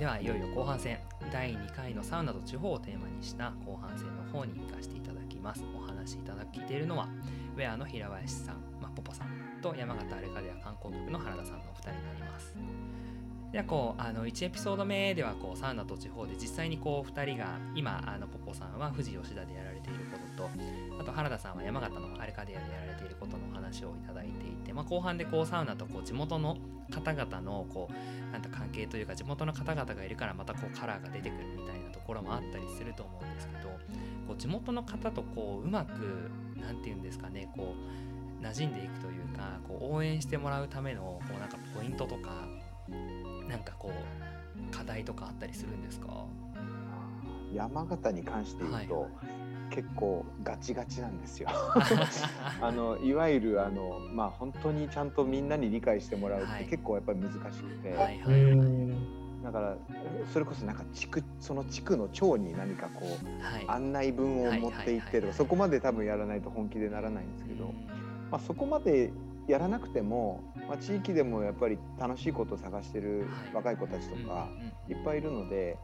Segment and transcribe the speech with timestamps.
[0.00, 0.98] ではいよいよ後半戦
[1.30, 5.62] 第2回のサウナと地方をテーマにした後半戦の方に行かせていただきます。
[5.76, 7.06] お話しいただきているのは
[7.54, 12.54] ウェアの平林さん、まあ、ポポさんと山形アルカデア観光局の原田さんのお二人になります。
[13.52, 20.50] ではこうあの1エピソード目ではこうサウナと地方で実際にこう2人が今あのポポさんは富士吉田でやられていることと
[20.98, 22.89] あと原田さんは山形のアルカデアでやられていること
[23.70, 26.56] 話をいただいていて、まあ、後半でこうサウナとこう地元の
[26.90, 33.68] 方々のこうなんか関係というか地元の方々がいるからまたこうカラーが出てくるみたいなところもあったりすると思うんですけど
[34.26, 37.74] こう地元の方とこううまく何て言うんですかねこ
[38.40, 42.30] う馴染んでいくというかこう応援してもらうためのこうなんかポイントとか
[43.48, 46.24] なんかこう課題とかあったりするんですか？
[47.52, 49.10] 山形に関して言うと、はい
[49.70, 51.48] 結構ガチガチなんですよ。
[52.60, 58.90] あのいわゆるあの、まあ、本当にちゃんとみんなに理解してもらうって結構やっぱり難しくて、はいはいはい、
[59.42, 59.76] だから
[60.32, 67.72] それこそなんか地区その地区の町に何かこう、はい、案内文を持っていってとかそこまで多分やらないと本気でならないんですけど、
[68.30, 69.12] まあ、そこまで
[69.46, 74.48] やらなくても、まあ、地域でもやっぱり楽しいことを探してる若い子たちとか
[74.88, 75.76] いっぱいいるので、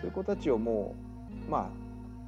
[0.00, 0.94] そういう子たちをも
[1.48, 1.83] うまあ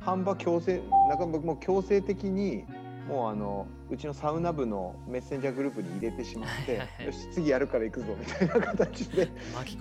[0.07, 2.65] 半ば強制なんか僕も強制的に
[3.09, 9.29] もうあのうちのサウナ部のメッセンジャーグループに入れてしまってよし次やるから行くぞみたいな形で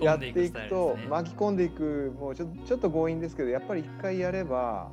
[0.00, 4.90] やっていくと巻き込んでいくもうちょちょっと強引ですけどやっぱり一回やれば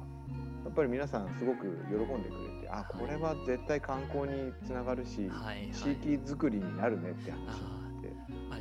[0.64, 7.40] やっぱり皆さんすごく喜んでくれてあこれは絶対観光につながるし、はい地域づくりになるねって話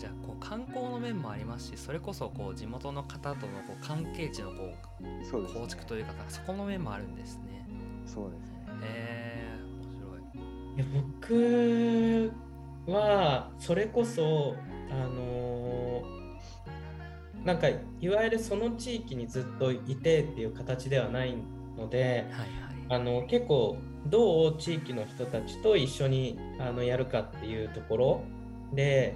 [0.03, 7.65] じゃあこう観光の面もありますしそれこそこう地元の方とのこう関係値のこうそうです、ね、構築というかそこの面もあるんですね。
[8.05, 8.67] そうですね。
[8.83, 10.43] へえ面白い。
[10.75, 10.85] いや
[12.85, 14.57] 僕はそれこそ
[14.91, 21.37] あのー、なんかいわゆるその地域にずっといてっていう形ではない
[21.79, 22.29] ので、はいはい、
[22.89, 28.25] あの結構どう地域の人たちと一緒にあのやるかっていうところ
[28.73, 29.15] で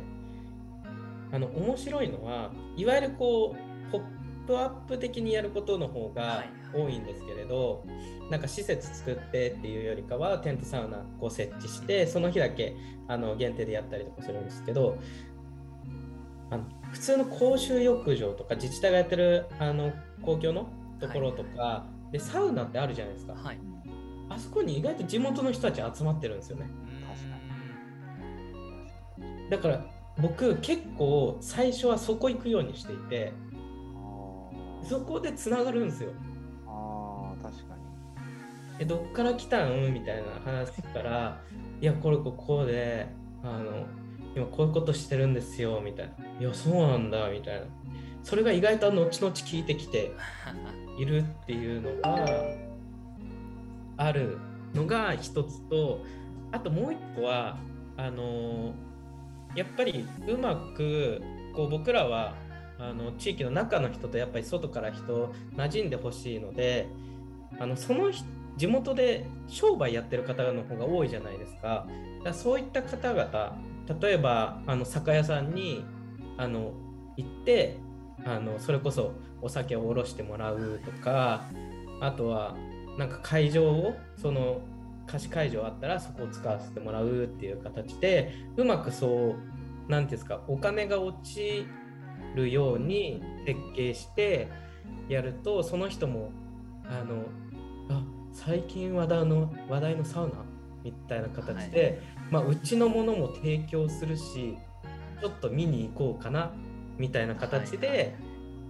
[1.37, 4.03] あの面白いのはいわゆるこうポッ
[4.47, 7.85] プアップ的にやることの方が多いんですけれど、
[8.31, 12.75] なんか施設作ってっていうよりかはテントサウナを設置してその日だけ
[13.07, 14.97] あの限定でやったりとかするんですけど
[16.49, 19.93] あの普通の公衆浴場とか自治体がやってるあの
[20.23, 20.71] 公共の
[21.01, 23.59] ところとか、はい、でサウナってあるじゃないですか、はい、
[24.31, 26.71] あそこに意外と地元の人たち集まってるんですよね。
[29.51, 33.33] だから僕結構最初はそこ行くようにしていて
[34.83, 36.11] そこでつながるんですよ。
[36.67, 37.83] あ確かに。
[38.79, 39.93] えどっから来たん？
[39.93, 41.41] みたいな話から
[41.81, 43.09] いやこれここで
[43.43, 43.87] あの
[44.35, 46.25] 今こういうことしてるんですよみたいな。
[46.41, 47.67] いやそうなんだみたいな。
[48.23, 50.13] それが意外と後々聞いてきて
[50.99, 52.27] いるっていうのが
[53.99, 54.39] ある
[54.75, 56.01] のが一つと
[56.53, 57.59] あともう一個は
[57.97, 58.73] あの
[59.57, 61.23] やっぱりうまく
[61.55, 62.35] こう僕らは
[62.79, 66.89] あの地域の中の人とやっぱり外から人馴染んでほしいので
[67.59, 68.13] あのその
[68.57, 71.87] 地元で商売やってる方の方が多いじゃないですか。
[72.25, 73.57] だそういった方々
[74.01, 75.85] 例えばあの酒屋さんに
[76.37, 76.73] あの
[77.17, 77.79] 行って
[78.25, 81.45] あのそれこそお酒をおろしてもらうとか
[82.01, 82.57] あとは
[82.99, 84.61] なんか会場をその
[85.07, 89.37] 貸し会場あったらそこを使わせてもらうっていう形でうまくそう何て
[89.89, 91.67] 言うんですかお金が落ち
[92.35, 94.49] るように設計して
[95.09, 96.31] やるとその人も
[96.85, 97.25] あの
[97.89, 98.03] あ
[98.33, 100.45] 最近話題の話題のサウナ
[100.83, 104.57] みたいな形で、はい、まあ、うちのものも提供するし
[105.21, 106.53] ちょっと見に行こうかな
[106.99, 108.15] みたいな形で、はいはい、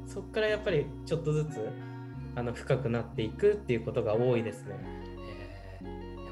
[0.07, 1.69] そこからやっぱりちょっとずつ
[2.35, 4.75] あの深くなっていくっていうことが多いですね。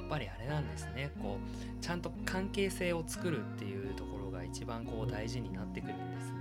[0.04, 6.38] っぱりあれなんですねこうちゃんと関係性を作るっていうところが一番こう大事になってくるんですね。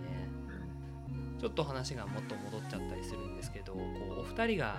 [1.40, 3.80] ちょっと話がもっと戻っちゃったりするんですけどこ
[4.18, 4.76] うお二人が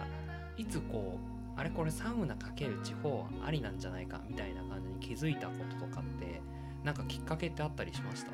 [0.56, 1.18] いつこ
[1.56, 6.40] うあれこれサウナかける地方ありなんじゃないかみたいな感じに気づいたこととかって
[6.82, 8.30] なんかきっかけってあったりしました？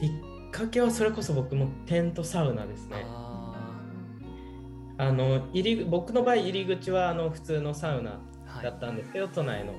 [0.00, 0.10] きっ
[0.50, 3.04] かけはそれこそ僕もテントサウナですね。
[5.00, 8.18] あの入り僕の場合入り口はあの普通のサウナ
[8.62, 9.72] だったんですけど、はい、都内の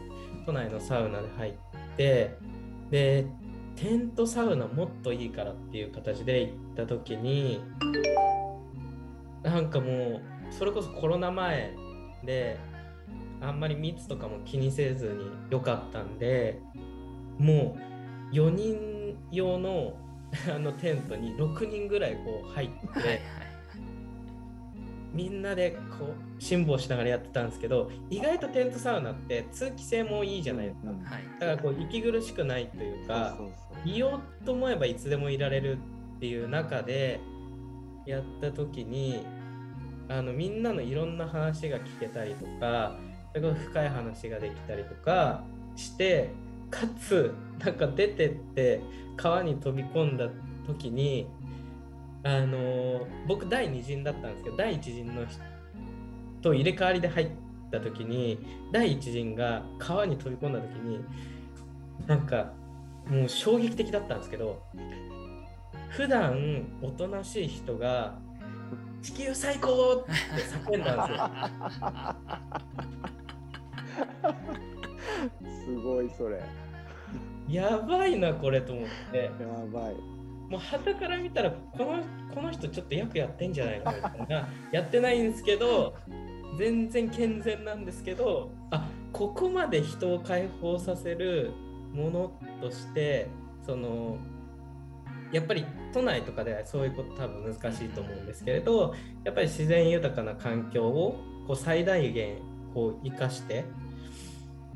[0.46, 1.54] 都内のサウナで入っ
[1.98, 2.38] て
[2.90, 3.28] で
[3.76, 7.62] テントサウナもっといいからっていう形で行った時に
[9.44, 10.22] なんかもう
[10.52, 11.74] それこそコロナ前
[12.26, 12.60] で
[13.42, 16.62] あんまり密とかも気にせずに良かったんで
[17.38, 17.78] も
[18.32, 19.94] う4人用の
[20.54, 23.22] あのテントに6人ぐらいこう入って、はいはい、
[25.14, 33.38] みんなでこう辛抱しながらやってたんですけど意外とテントサウナって通気性もいいじゃないですか、うんだからこう息苦しくないというか
[33.86, 35.78] いようと思えばいつでもいられる
[36.18, 37.20] っていう中で
[38.06, 39.26] やった時に
[40.10, 42.98] あのみんなのいろんな話が聞けたりとか
[43.34, 45.44] 深い話ができたりとか
[45.76, 46.32] して
[46.70, 48.82] かつなんか出てって
[49.16, 50.30] 川に飛び込んだ
[50.66, 51.28] 時に
[52.24, 55.40] あのー、僕第2陣だったんですけど第1陣の人
[56.42, 57.30] と入れ替わりで入っ
[57.72, 58.40] た時に
[58.72, 61.00] 第1陣が川に飛び込んだ時に
[62.08, 62.52] なんか
[63.08, 64.62] もう衝撃的だったんですけど
[65.90, 68.16] 普段おとなしい人が
[69.02, 70.12] 「地球最高!」って
[70.72, 71.90] 叫んだんですよ。
[75.66, 76.42] すごいそれ。
[77.48, 79.18] やばいなこれと思って。
[79.18, 79.32] や
[79.74, 80.19] ばい。
[80.50, 82.04] もう旗から見たらこの
[82.34, 85.96] この人ちょっと役やってんじゃないかみたいなやってないんですけど
[86.58, 91.54] 全然健全なんですけどあここまで人を解放させる
[91.94, 92.32] もの
[92.62, 93.28] として
[93.66, 94.18] その
[95.32, 102.38] やっぱり都内とかではそういうこと多分難しいと思うんですけれどやっぱり自然豊かな環境をこう最大限
[102.74, 103.66] こう生かして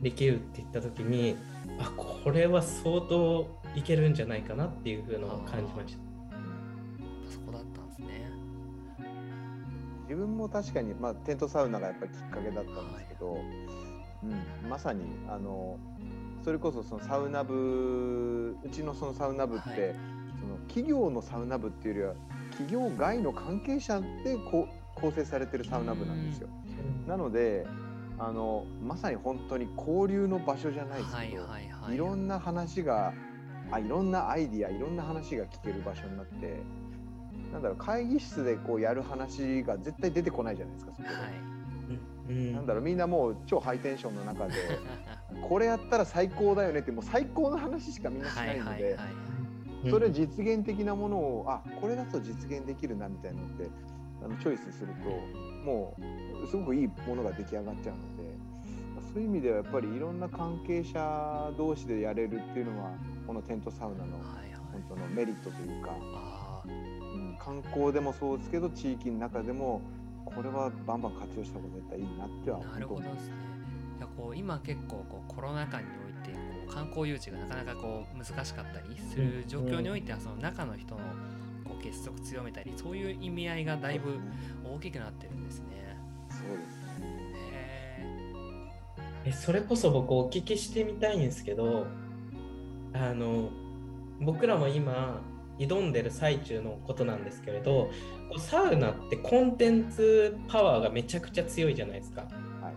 [0.01, 1.37] できるって言った時に
[1.79, 5.99] あこれは相当いけるんじゃないかなっていうふうのを感じました。
[7.29, 8.29] そこだったんですね。
[10.03, 15.77] 自分も確かに、まあ、テントサウナがやっぱりきっかけだったんですけど、はい、うん、まさにあの
[16.43, 19.95] それこそそのサウナ部うちのそのサウナ部って、はい、
[20.39, 22.15] その企業のサウナ部っていうよりは
[22.51, 26.49] 企業外の関係者でこ構成されてるサウナ部なんですよ。
[27.07, 27.65] なので
[28.19, 31.97] あのまさに本当に交流の場所じゃないですけど、はいはいはい、い。
[31.97, 33.13] ろんな話が
[33.71, 36.61] あいろんなアイディアいろんな話が聞ける場所になって
[37.51, 41.15] なんだろう会議室でこうやる話が絶対出てこないじゃないですかそこで。
[41.15, 41.53] はい。
[42.29, 44.53] なんだろうみんなもう超ハイテンションの中で
[45.47, 48.97] これやったら最高だよねってもう最高の話しかみんなしないので
[49.89, 53.69] それ実現的なものをあこれだと実現できるなみたいなのって
[54.21, 55.09] あのチョイスすると
[55.65, 55.95] も
[56.43, 58.33] うすごくいいものが出来上がっちゃうので
[59.13, 62.91] そういう意味ではやっぱりいろんな関係者同士でやれるっていうのは
[63.27, 64.17] このテントサウナの
[64.71, 65.91] 本当のメリットというか、
[66.65, 69.81] うん、観光でもそうですけど地域の中でも
[70.25, 73.53] これはバンバン活用した方が絶対いいなってはなるほどですね。
[74.17, 76.37] こう今結構こうコロナ禍においてこ
[76.67, 81.01] う観光誘致がなかなかこう難しかったりする状況においてはその中の人の
[81.83, 84.17] 結束強めたりそういう意味合いがだいぶ
[84.63, 85.97] 大きくなってるんですね。
[86.29, 87.33] そうですね。
[89.25, 91.87] えそれこそ僕お聞きしてみたいんですけど
[92.93, 93.49] あの
[94.21, 95.21] 僕らも今
[95.59, 97.91] 挑んでる最中のことなんですけれど
[98.37, 102.21] サウナってコンテンツパワーがめちゃくちゃ強いじゃないですか。
[102.21, 102.71] はいは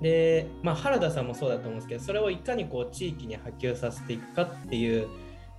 [0.00, 5.08] い、で、まあ、原田さんもそうだと思うんですけどそれをいかにこう地域に波及させていくかっていう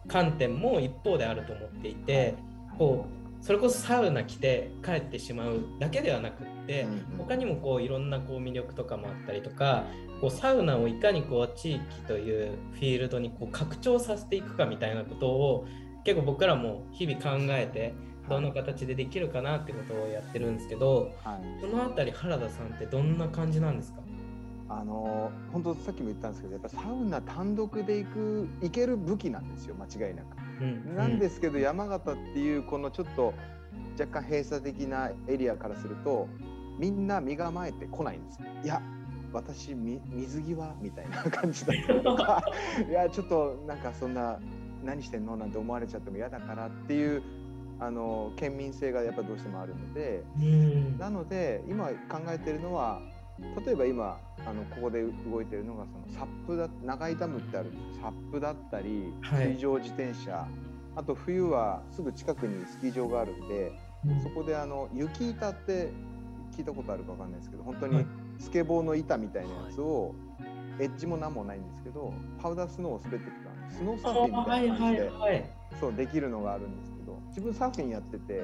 [0.07, 2.35] 観点も一方であると思っていて、
[2.77, 3.05] こ
[3.41, 6.87] うそれこそサウナ来て帰ってしまうだけではなくって
[7.17, 9.85] 他にもこういろんなこう魅力とかもあったりとか
[10.19, 15.67] こうサウナをいかにこう地域というフィールドにこう拡張させていくかみたいなことを
[16.03, 17.93] 結構僕らも日々考えて
[18.27, 24.01] どの形でできるかなってことをやってるんですけど、はい、その辺り原田さんってどんな感じなんですか？
[24.69, 30.35] あの本当さっきも言ったんですけどやっぱサウナ単独で行く行ける武器なんですよ間違いなく。
[30.59, 33.33] うん、なんですけど、山形っていうこのちょっと
[33.99, 36.27] 若干閉鎖的なエリアからすると
[36.77, 38.41] みんな身構えてこないんです。
[38.41, 38.47] よ。
[38.63, 38.81] いや
[39.33, 41.93] 私水際みたいな感じだった。
[41.93, 42.43] りとか
[42.87, 44.39] いやちょっとなんかそんな
[44.83, 47.21] 何してんのなんて思われちゃっても嫌だからっていう
[47.79, 50.23] あの県民性がやっぱどうしてもあるので、
[50.97, 53.01] なので今考えてるのは
[53.65, 57.71] 例えば今あのここで動いてるのがそのサップだ長井ダムってある。
[58.01, 60.49] サップだったり水上自転車、はい、
[60.95, 63.71] あと冬はすぐ近くにスキー場があるんで、
[64.05, 65.91] うん、そこであの雪板って
[66.55, 68.05] 聞いたことあるか分かんないですけど本当に
[68.39, 70.13] スケボーの板みたいなやつを、
[70.79, 75.11] エッジも何もないんですけどパウダースノーを滑っていくかスノーサーフィンみたいな感じで、
[75.79, 78.43] そうできるのがあるんですけど自分サーフィンやってて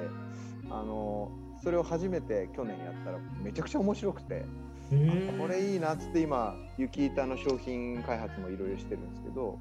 [0.68, 1.30] あの
[1.62, 4.44] それを初めて去年やったらめちゃくちゃ面白くて。
[5.38, 9.58] これいいなっつって今雪板の商品開発もいろいろしてるんですけど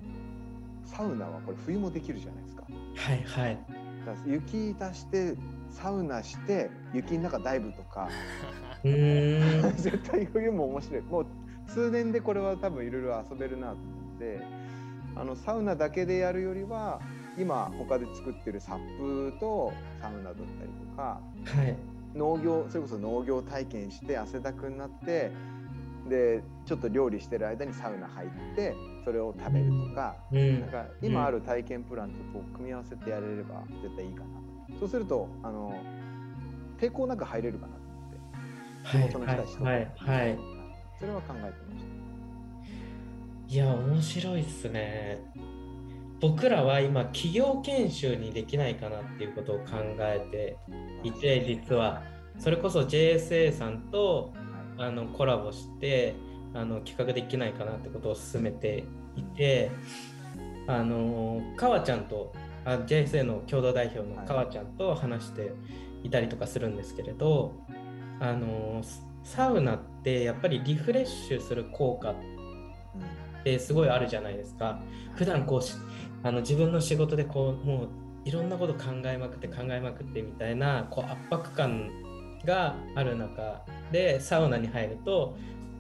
[0.85, 2.63] サウナはこれ冬もできるじゃないですか。
[2.95, 3.57] はいはい。
[4.05, 5.35] だ雪板して
[5.69, 8.09] サウナして雪の中ダイブとか。
[8.83, 11.01] 絶対冬も面白い。
[11.01, 11.25] もう
[11.67, 13.81] 数年でこれは多分いろいろ遊べるなと思
[14.15, 14.73] って。
[15.15, 16.99] あのサウナだけでやるよりは
[17.37, 20.45] 今他で作ってるサップとサウナだったり
[20.91, 21.75] とか、はい、
[22.15, 25.31] 農業それこそ農業体験して汗だくになって
[26.07, 35.73] でちょっと料理してる間にサウナ入ってそれを食べるとか,、なんか今ある体験プランとこう組み合わせてやれれば絶対いいかなそうするとあの
[36.79, 40.37] 抵抗なく入れるかなと思って地元の人たちと、はいはい、
[40.99, 41.93] それは考えてました。
[43.53, 45.19] いや面白いっすね
[46.23, 50.57] 僕らは今企業研修にできないかなっていうことを考えて
[51.03, 52.01] いて実は。
[52.39, 54.33] それこそ JSA さんと
[54.77, 56.15] あのコラボして
[56.53, 59.69] あの企画できないかなってことを進めていて
[60.65, 62.33] あの川ちゃんと
[62.65, 65.51] あ JSA の共同代表の川ちゃんと話して
[66.03, 67.53] いたりとかするんですけれど
[68.19, 68.81] あの
[69.23, 72.15] サウナってやっぱりリフレッシュする効果っ
[73.43, 74.79] てすごいあるじゃないですか。
[75.15, 75.61] 普段こう
[76.23, 77.89] あの自分の仕事でこうもう
[78.25, 81.89] いろんなこと考えまくって考えまくってみたいなこう圧迫感
[82.45, 85.37] がある中でサウナに入ると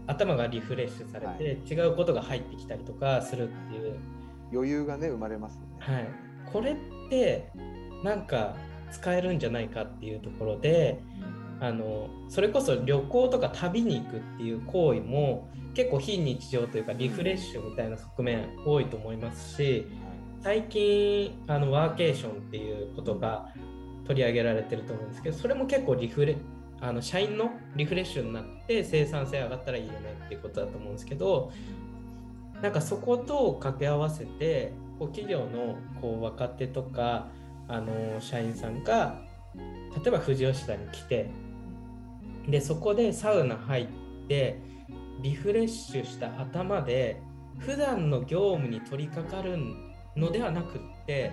[0.07, 3.95] 頭がリフレッシュされて、違うことが入ってきたりとかするっていう。
[4.53, 6.07] 余裕がね生まれますね、はい、
[6.45, 6.75] これっ
[7.09, 7.51] て
[8.03, 8.55] なんか
[8.91, 11.01] 使えるんじゃないかっていうところで
[11.59, 19.87] あのそれこそ旅行とか旅に行くっていう行為も結構非日常というかリフレッシュみたいな側面多いと思いますし
[20.43, 23.47] 最近あのワーケーションっていうことが
[24.05, 26.35] 取り上げられてると思うんですけどそれも結構リフレ
[26.81, 31.53] あの社員のリフレッシュになって生産性上がったらいいよねっていうことだと思うんですけど
[32.61, 37.29] なんかそこと掛け合わせてこう企業のこう若手とか
[37.69, 39.21] あの社員さんが
[39.55, 39.61] 例
[40.07, 41.29] えば富士吉田に来て
[42.49, 43.87] でそこでサウナ入っ
[44.27, 44.59] て
[45.21, 47.21] リフレッシュした頭で
[47.59, 51.31] 普段の業務に取り掛かるんのではなくって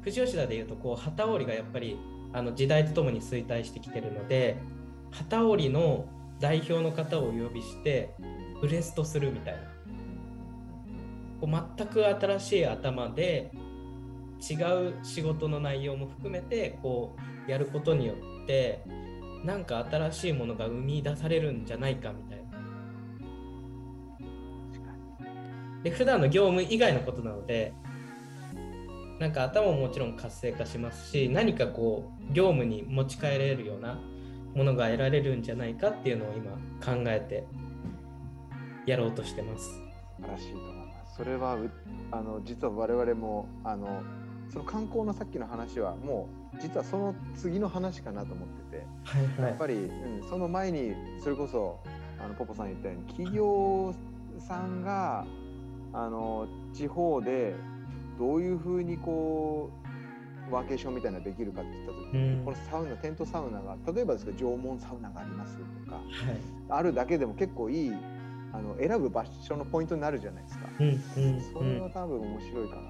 [0.00, 1.98] 富士吉田でいうとこう旗織りがやっぱり
[2.32, 4.56] あの時代とともに衰退してきてるので
[5.10, 6.06] 旗織りの
[6.40, 8.14] 代表の方をお呼びして
[8.60, 9.60] ブレストするみたいな
[11.40, 13.52] こう全く新しい頭で
[14.40, 14.54] 違
[14.88, 18.84] う仕事の内容も含めてこうやることによって
[19.44, 22.33] なんか新しいものが生み出されるんじゃないかみたいな。
[25.84, 27.72] で普段の業務以外のことなので
[29.20, 34.00] なんか頭ももちろん活性化しますし何かこう業務に持ち帰れるような
[34.54, 36.52] ものが得られるんじゃないかっていうのを今
[36.84, 37.46] 考えて
[38.86, 39.64] やろうとしてます。
[39.64, 41.16] 素晴らしいと思います。
[41.16, 41.56] それは
[42.10, 44.02] あの実は我々もあの
[44.50, 51.80] その観光のさっきの話はもう実はその次の話かなと思ってて、はいはい、やっぱり、うん、その前にそれこそ
[52.22, 53.94] あのポポさん言ったように企業
[54.38, 55.24] さんが
[55.94, 57.54] あの地方で
[58.18, 59.70] どういうふうにこ
[60.50, 66.04] うワーケーションみたいなのできるかって言った時に、うん、このサウナテントサウナが例えばですけど縄文サウナがありますとか、はい、
[66.68, 67.92] あるだけでも結構いい
[68.52, 71.00] あの選ぶ場所のポイントになるじゃないですか、うんうん、
[71.52, 72.82] それは多分面白いかな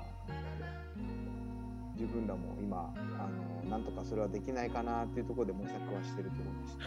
[1.95, 3.29] 自分らも今あ
[3.65, 6.85] のなんとかそれはできないかなっていうところで模索はしてるところでした。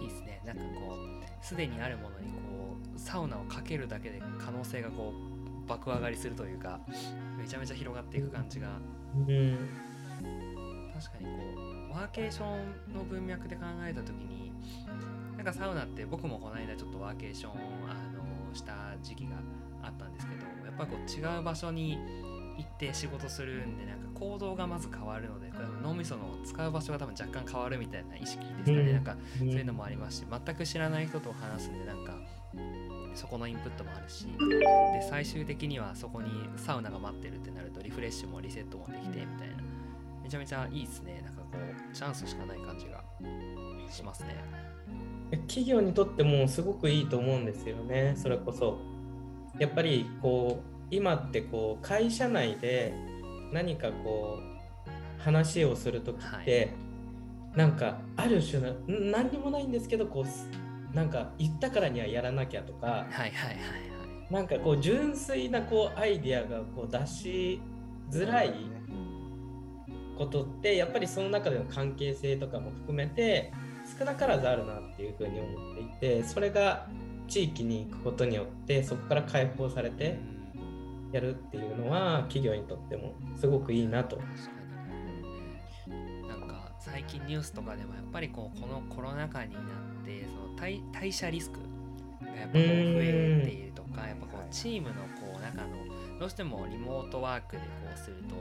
[0.00, 0.08] いい。
[0.08, 0.42] ですね。
[0.44, 2.38] なんかこうすでにあるものにこ
[2.71, 5.12] うサウナをかけるだけで可能性がこ
[5.66, 6.80] う爆上がりするというか
[7.38, 8.68] めちゃめちゃ広がっていく感じが、
[9.16, 9.68] うん、
[10.92, 11.32] 確かにこ
[11.90, 12.44] うワーケーショ
[12.90, 14.52] ンの文脈で考えた時に
[15.36, 17.52] なんかサウナって僕もこの間ちょっとワーケーション
[17.88, 19.36] あのした時期が
[19.82, 21.98] あったんですけどやっぱこう違う場所に
[22.58, 32.14] 行って仕事するんでなんか行動がまず変わるのでこれ脳みその使う場所が多分若干変わるみたいな意識ですかね、うん、なんかそういうのもありますし全く知らない人と話すんでなんか
[33.14, 39.72] そこのインプットもあるしで最終的にはそこにサウナが待ってるってなるとリフレッシュもリセットもできてみたいな。
[40.22, 41.20] めちゃめちゃいいですね。
[41.24, 43.02] なんかこうチャンスしかない感じが
[43.90, 44.36] しますね。
[45.48, 48.14] 企業にとってもすごくいいと思うんですよね。
[48.16, 48.78] それこそ。
[49.58, 52.94] やっぱりこう今ってこう会社内で
[53.52, 60.24] 何かこう話をする時って、はい、なんかある種な何にもないんですけどこう
[60.94, 63.52] なんか言ったからにはやらなきゃとか、はいはいはいは
[64.30, 67.62] い、なんかこう純粋なこうアイディアがこう出し
[68.10, 68.54] づらい
[70.18, 73.52] ことってやっぱりその中での関係性とかも含めて
[73.98, 76.86] 少なからずあるなっていうふうに思っていてそれが
[77.26, 80.18] 地域に行くことによってそこから解放されて
[81.12, 84.18] やるっていうのは企業にとってもすごくいいなと。
[86.28, 89.62] なんか最近ニュースとかでもやっぱりこうこのコロナ禍になっ
[90.04, 91.58] てその代代謝リスク
[92.24, 98.36] がやっぱこう増えているとかやっぱこうチームのこう中のどうしてもリモートワークでこうすると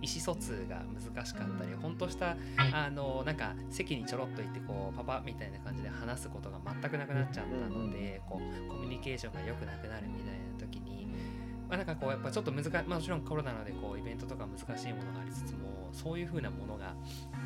[0.00, 0.82] 意思疎通が
[1.14, 2.36] 難しかったりほんとした
[2.72, 11.06] あのなんか席にちょろっと行ってこうパパみたいな感じで話すことが全くなくなっちゃったのでこうコミュニケーションが良くなくなるみたいな時に、
[11.68, 16.94] まあ、なんかこうやっぱちょっと難しい、まあ、もちろんコロナなのでこうイベントとか難しいものがありつつもそういう風なものが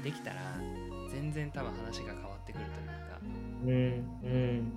[0.04, 0.36] できたら
[1.10, 3.49] 全然多分話が変わってくるというか。
[3.64, 4.72] うんうん。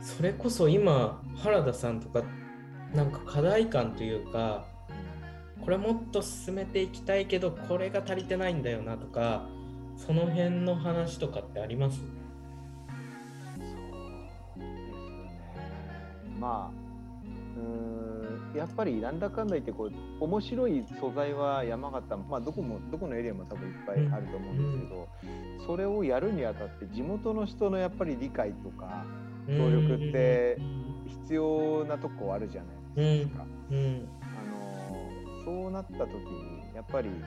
[0.00, 2.22] それこそ今原田さんとか
[2.94, 4.64] なんか課題感というか
[5.60, 9.46] これもっと進めていきたいけどこれが足りてないんだよなとか
[9.96, 11.98] その辺の話とかってあります？
[11.98, 12.04] そ
[13.56, 13.80] うですね。
[16.40, 16.76] まあ
[17.56, 17.97] うん。
[18.54, 25.08] やっぱりなんだかんだ言ってこう面白い素材は山形、まあ、どこもどこのエリアも多分いっぱいあると思うんですけど、
[25.66, 29.04] それをやるにあたって地元の人のやっぱり理解とか
[29.46, 30.58] 協力って
[31.06, 33.44] 必要なとこあるじゃないですか。
[33.70, 33.76] うん。
[33.76, 34.08] うん。
[34.22, 37.24] あのそうなった時にやっぱり、うん、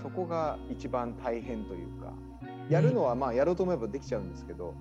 [0.00, 2.12] そこが一番大変というか
[2.68, 4.74] やるのはまあやろうと思えばできちゃうんですけど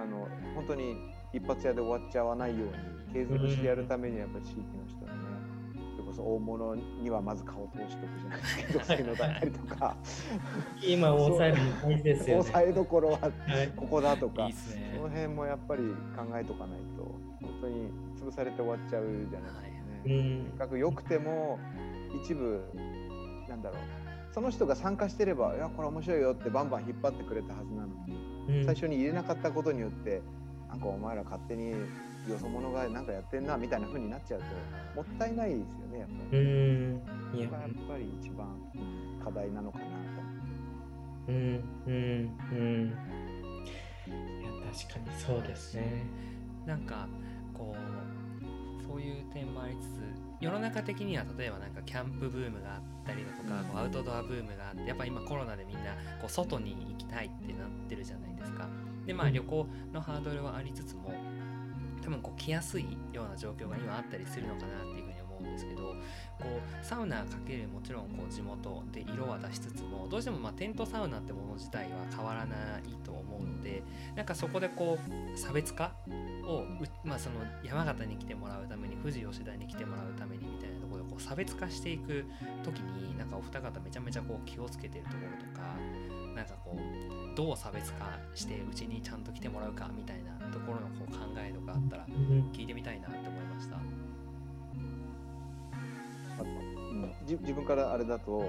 [0.00, 0.96] あの本当に
[1.32, 5.12] 一発屋で終わっちゃわないように継続してやるためにやっぱり地域の人にね
[5.96, 9.96] それこそ大物にはまず顔を通しておくじゃないですけどそういうのだったりとか
[10.86, 12.42] 今抑えるの大事ですよね。
[12.44, 13.28] 抑えどころはは
[13.62, 14.56] いここだとかいいね
[14.96, 15.82] その辺もやっぱり
[16.16, 17.04] 考えとかないと
[17.40, 20.02] 本当に潰されて終わっちゃうじゃないですかね。
[20.04, 21.58] うんとにかく良くても
[22.24, 22.60] 一部
[23.48, 23.78] なんだろう
[24.32, 30.22] その人が参加してれば「いやこれ面白いよ」ってバンバン引っ張ってくれたはずなのにうん最初に入れなかったことによって
[30.72, 31.76] なんかお前ら勝手によ
[32.38, 34.46] そ者がなんかやってんなみたいな風になっちゃうと
[34.96, 36.40] もったいないですよねやっぱうり。
[36.40, 37.02] ん
[37.34, 39.90] いやそこがやっぱり一番うん課題なのかなと。
[41.28, 41.36] うん
[41.86, 42.92] うんうん
[44.06, 46.04] いや確かにそうですね。
[46.66, 47.06] なんか
[47.52, 50.00] こうそういう点もありつつ
[50.40, 58.66] 世の中的には例えばなんかキャンプブームがあったりだとか、うんこうアウトドアブームがあってやっぱ今コロナでみんなこう外に行きたいってなってるじゃないですか。
[59.06, 61.12] でまあ旅行のハードルはありつつも
[62.02, 65.94] 多分こう来やすいような状況が今あったりするのかなっていうふうに思うんですけど
[66.38, 73.82] こうサウナかけるもちろんこう地元で色は出しつつもどうしてもまあテントサウナってもの自体は変わらないと思うので
[74.16, 75.92] なんかそこでこう差別化
[76.44, 76.64] を、
[77.04, 82.24] まあ、その山形に来てもらうために富士吉田に来てもらうためにみたいなところでこう差別化していく
[82.64, 85.76] 時になんかお二方めちゃめちゃこう気をつけてるところとか
[86.34, 87.01] なんかこう
[87.34, 93.76] どう差別化してうちにちゃんと来てもらうかみたいなところのこう考えとかあったらうん聞いてみたいなって思いました。
[93.76, 94.02] うん
[97.26, 98.44] じ自分からあれだと、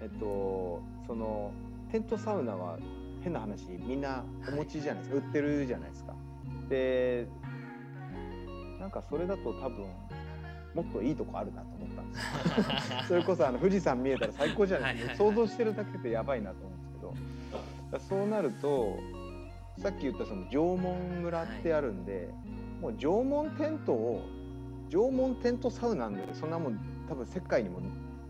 [0.00, 1.52] えっと、その
[1.90, 2.78] テントサウナは
[3.22, 6.14] 変な話みんなお持ちじゃないですか、売ってるじゃないですか。
[6.68, 7.26] で
[8.80, 9.86] なんかそれだと多分
[10.74, 12.98] もっといいとこあるなと思ったんですよ。
[13.08, 15.24] それこそあの富士山見えたら最高じゃないですか。
[15.24, 16.75] はいはいはい想像してるだけでやばいなと思うんですけどだから
[18.08, 18.96] そうなると
[19.78, 22.30] さっき言ったその縄文村ってあるんで、
[22.80, 24.22] もう縄文テントを
[24.90, 27.80] 縄文テントサウナなんでそんなもん多分世界にも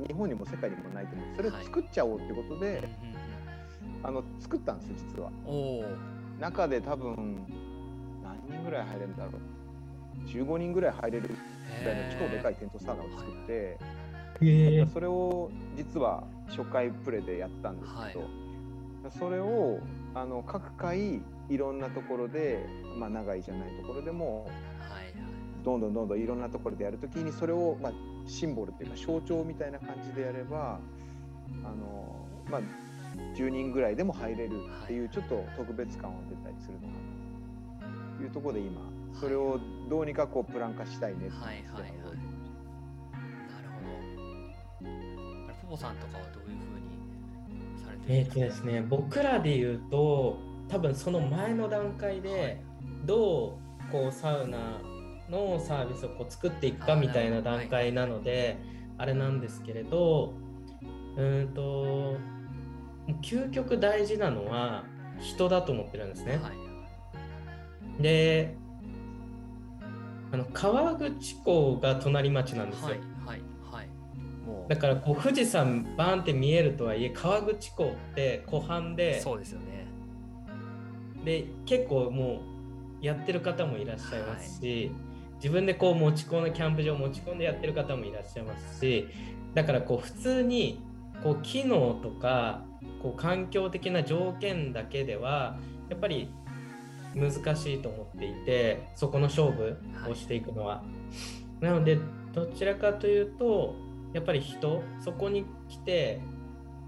[0.06, 1.36] 日本にも世界にもないと思う。
[1.36, 2.88] それを作っちゃおうってことで、
[4.02, 5.30] あの作ったんですよ実は。
[6.40, 7.46] 中で多分
[8.22, 9.32] 何人ぐらい入れるんだろう。
[10.28, 11.34] 15人ぐらい入れるぐ
[11.88, 13.78] らいの超でかいテントサウナを作って、
[14.92, 18.24] それを実は初回プレでやったんですけど、
[19.10, 19.80] それを
[20.14, 22.66] あの各回いろんなところで、
[22.98, 25.12] まあ、長いじゃないところでもはいはい。
[25.64, 27.92] どんどんどんどんいろんなところでやるときにそれを、まあ、
[28.26, 30.78] シンボルっていうか象徴みたいな感じでやれば
[31.64, 32.60] あの、まあ、
[33.36, 36.86] 10人ぐらいでも入れるっていうちょっと特別感は出たりするのか
[37.84, 38.80] なというところで今
[39.18, 41.92] それをどうにかこうプラン化したいねってはいはいはい。
[42.02, 42.18] 動いて
[43.10, 43.68] なる
[45.64, 45.76] ほど。
[45.76, 46.75] さんとかはどういうふう
[48.08, 50.38] えっ、るんですかとですね僕らで言うと
[50.68, 52.62] 多分その前の段階で
[53.04, 54.80] どうこうサウナ
[55.30, 58.58] のサービスをこう作っていくかみたいな段階なので
[58.98, 60.34] あれなんですけれど
[61.16, 62.16] うーんと
[63.22, 64.84] 究極大事なのは
[65.20, 66.40] 人だと思ってるんですね。
[68.00, 68.56] で
[70.32, 72.88] あの川口湖が隣町なんですよ。
[72.88, 73.15] はい
[74.68, 79.87] だからこう富士山バーンって見えるとはいえ川口湖って湖畔でそうですよね。
[81.24, 82.40] で結構も
[83.02, 84.90] うやってる方もいらっしゃいますし、
[85.37, 89.09] 自分でこう持ち込んでキャンプ場持ち込んでやってる方もいらっしゃいますし
[89.54, 90.80] だからこう普通に
[91.22, 92.64] こう機能とか
[93.02, 96.30] こう環境的な条件だけではやっぱり
[97.14, 99.78] 難しいと思っていてそこの勝負
[100.09, 100.76] をしていくのは。
[100.76, 100.85] は
[101.62, 101.98] い、なので
[102.35, 103.74] どちらかというと
[104.16, 106.22] やっぱり人そこに来て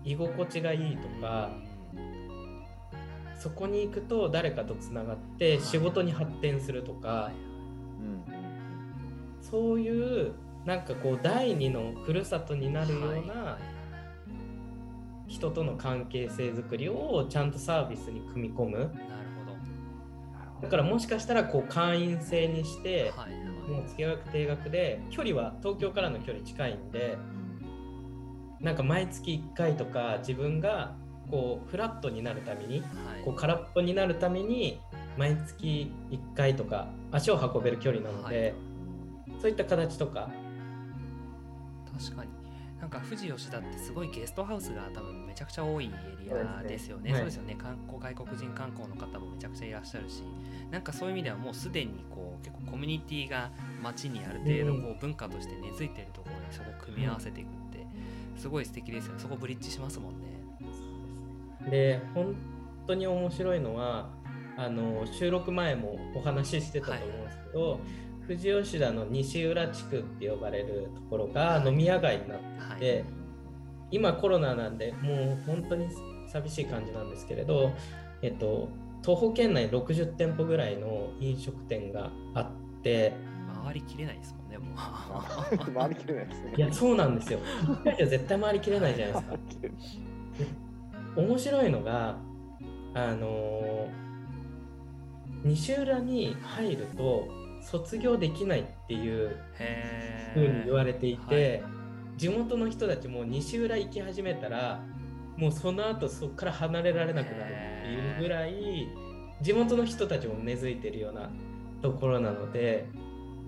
[0.02, 1.50] 居心地がいいとか、
[3.38, 7.30] そこに行くと誰かとつながって仕事に発展するとか、
[9.42, 10.32] そういう
[10.64, 13.58] なんかこう第二のふるさとになるような
[15.26, 18.90] 人との関係性づくりをちゃんとサービスに組み込む。
[20.62, 27.18] だからもしかしたらこう会員制にして、はいはい、もう月額定額で距離は東京からの距離近いんで
[28.60, 30.96] なんか毎月1回とか自分が
[31.30, 32.86] こうフラットになるために、は
[33.20, 34.80] い、こう空っぽになるために
[35.16, 38.54] 毎月1回とか足を運べる距離なので、
[39.28, 40.30] はい、そういった形とか。
[41.98, 42.37] 確かに
[42.80, 47.12] なんか富士吉田ってすごいゲストハウスが多分めちゃくちゃ多いエリアですよね。
[47.14, 47.56] そうですよね。
[47.56, 50.22] 観光外国人観光の方もめちゃくちゃいらっしゃるし、
[50.70, 53.50] なんかそういう意味ではもうすでにこう結構コミュニティが
[53.82, 57.86] 街にある程度こう文化として根付いてるところにそこを組み合わせていくって
[58.36, 59.20] すごい素敵ですよね。
[59.20, 60.26] そこブリッジしますもんね。
[61.70, 62.34] で本
[62.86, 64.08] 当に面白いのは
[64.56, 67.80] あの収録前もお話ししてたと思うんですけど、はい、
[68.28, 73.04] 富士吉田の西浦地区って呼ばれるところが飲み屋街になっていて、はい、
[73.90, 75.88] 今コロナなんでもう本当に
[76.26, 77.72] 寂しい感じなんですけれど、
[78.20, 78.68] えっと、
[79.00, 83.14] 徒歩圏内60店舗ぐらいの飲食店があって
[83.64, 85.72] 回りきれないですもんねもう。
[85.72, 86.52] 回りきれないですね。
[86.54, 87.38] いやそうなんですよ。
[87.96, 89.38] 絶対回りきれないじゃないですか。
[91.16, 92.18] 面白いのが
[92.92, 93.88] あの
[95.44, 99.36] 西浦に入ると卒業できないっていう
[100.34, 104.80] ふうに言われていて、はい、地元の人たちも西浦行き始めたら
[105.36, 108.88] もうその後そこから離れられなくなるっていうぐらい
[109.40, 111.30] 地元の人たちも根付いてるような
[111.80, 112.88] ところなので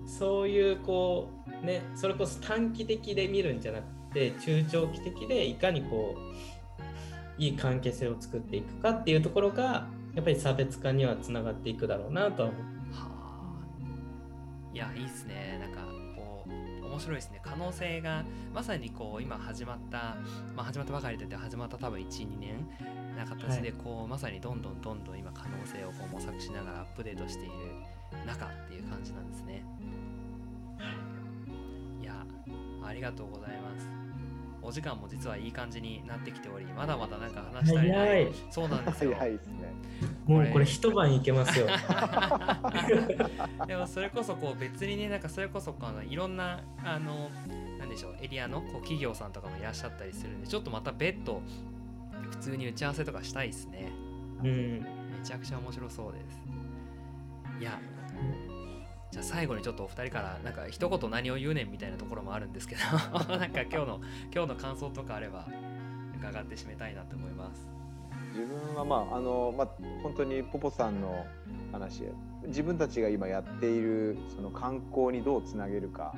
[0.05, 1.29] そういうこ
[1.61, 12.61] うねそれこそ短期的で見るんじゃなくて中長期的でいかにこういい関係性を作っていくかっていうところがやっぱり差別化にはつながっていくだろうなとは思う。
[12.61, 12.80] はあ、
[14.73, 15.81] いやいいですねなんか
[16.15, 16.45] こ
[16.81, 20.15] う面白いですね可能性がまさにこう今始まった、
[20.55, 22.67] まあ、始まったばかりで始まった多分12年
[23.17, 27.51] な形でこう、はい、まさにどんどんどんどん今可能性をこう模索しながらアップデートしている
[28.25, 29.63] 中っていう感じなんですね。
[32.01, 32.25] いや
[32.83, 34.10] ありがとうございます。
[34.63, 39.15] お時間も実はいい感じになってきておりまだまだなんか話したりないそうなんですよ。
[39.17, 39.73] 早いですね。
[40.25, 41.67] もうこれ一晩いけますよ。
[43.67, 47.29] でもそれこそこう別にねなんかそれこそこのいろんなあの
[47.79, 51.41] なんでしょうエリアのこう企業さんとかもいらっしゃったりするんでちょっとまた別途
[52.29, 53.91] 普通に打ち合わせとかしたいですね。
[54.43, 54.79] うん。
[54.81, 54.87] め
[55.23, 56.41] ちゃくちゃ面白そうです。
[57.59, 57.79] いや
[59.11, 62.81] じゃあ最後にちょっとお二人からなんか一言何を言うねんみたいなところもあるんですけど
[63.37, 64.01] なんか今日の
[64.33, 65.45] 今日の感想とかあれば
[66.17, 67.69] 伺って締めたいなと思います。
[68.33, 69.67] 自分はまああのまあ
[70.01, 71.25] 本当にポポさんの
[71.73, 72.03] 話
[72.45, 76.15] 自分たちが今やっているその観光にどうつなげるか、は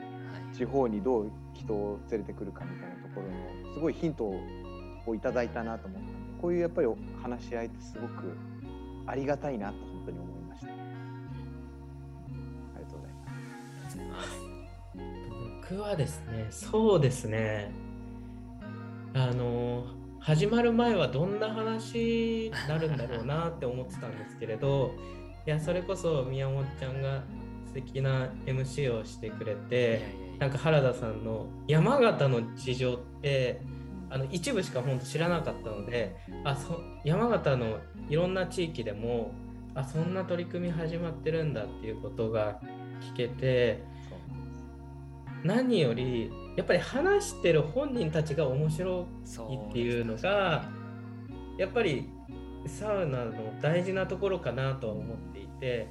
[0.51, 3.27] い、地方にどう人を連れてくるかみたいなところ
[3.67, 6.07] のすごいヒントをいただいたなと思った
[6.41, 6.87] こういうやっぱり
[7.21, 8.37] 話し合いってすごく
[9.07, 9.92] ありがたいなと
[15.61, 17.71] 僕はですね、そうですね。
[19.13, 19.85] あの、
[20.19, 24.91] 始まる前はどんな話になるんだろうなって思ってたんですけれど、
[25.45, 27.23] いや、それこそ宮本ちゃんが
[27.67, 30.01] 素敵な MC をしてくれて、
[30.39, 33.61] なんか原田さんの山形の事情って、
[34.13, 37.79] あの一部しか本当知らなかったのであそ山形の
[38.09, 39.31] いろんな地域でも
[39.75, 42.59] あそんな取り組み始まってるんだっていうことが
[43.01, 43.83] 聞けて
[45.43, 49.07] 何よりやっぱり話してる本人たちが面白
[49.49, 50.65] いっていうのが
[51.57, 52.09] やっぱり
[52.65, 55.87] サウナの大事なところかなとは思っていて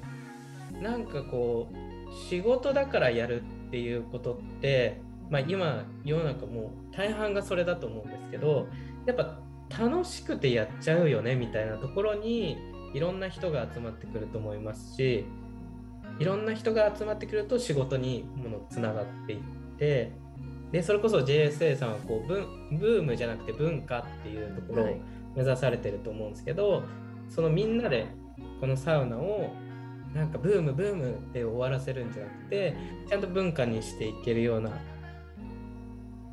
[0.81, 8.69] なんかこう仕事だからやるっていうことって、まあ、今世の中もう大半がそれだと思うんですけど
[9.07, 9.39] やっぱ
[9.79, 12.57] 楽しくてやっちゃうよねみたいなところに
[12.95, 15.25] いろんな人が集まってくると思いますし
[16.19, 19.41] いろんな人が集まってくると仕事にものつながっていっ
[19.79, 20.13] て
[20.71, 22.47] でそれこそ JSA さんはこうブ
[22.79, 24.87] ブームじゃなくて文化っていうところを
[25.35, 26.83] 目指されてると思うんですけど、はい、
[27.29, 28.07] そのみんなで
[28.61, 29.51] このサウナを
[30.15, 32.75] なんかブームブームで終わらせるんじゃなくて
[33.09, 34.71] ちゃんと文化にしていけるような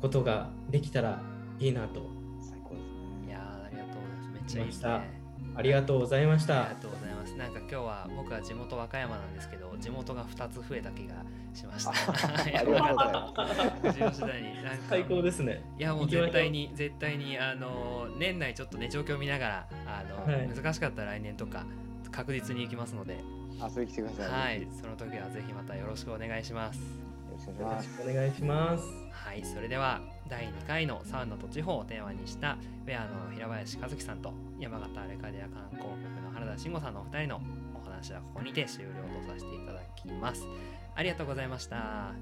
[0.00, 1.20] ことができたら
[1.58, 2.00] いいなと。
[2.40, 2.84] 最高です
[3.26, 3.28] ね。
[3.28, 4.30] いやありがとうございます。
[4.32, 5.19] めっちゃいいですね
[5.54, 6.64] ありがとうございました。
[6.64, 7.34] ありがとうございます。
[7.36, 11.14] なんか今日は僕は地元和歌山なんですけど地元が2つ増えた気が
[11.54, 11.90] しました。
[11.90, 13.82] あ りがとうございます。
[13.82, 14.64] 富士吉田に。
[14.64, 15.62] なんか最高ですね。
[15.78, 20.48] いやもう絶対に絶対にあの年内ちょっとね状況見ながらあの、はい。
[20.48, 21.64] 難しかったら来年とか
[22.10, 23.18] 確実に行きますので、
[23.60, 24.28] 遊びに来てください。
[24.28, 24.62] はい。
[24.62, 27.09] よその時はぜひまたよろしくお願いします
[27.46, 28.84] よろしくお願いします。
[29.12, 37.40] はいそれでは第2回のサウナと地方をテーマにしたウェアの平林和樹さんと山形アレカデア観光局の原田慎吾さんのお二人の
[37.74, 40.46] お話はここにて終了とさせていただきます
[40.94, 42.14] ありがとうございましたは